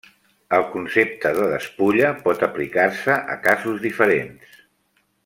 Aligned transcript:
El 0.57 0.63
concepte 0.75 1.33
de 1.39 1.43
despulla 1.51 2.09
pot 2.23 2.41
aplicar-se 2.49 3.19
a 3.35 3.39
casos 3.45 3.81
diferents. 3.85 4.57